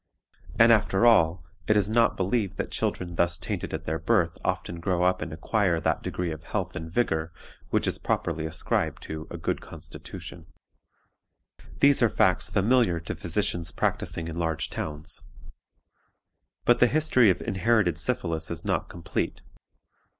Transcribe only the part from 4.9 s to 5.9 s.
up and acquire